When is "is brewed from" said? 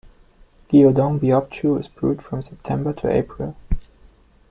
1.79-2.41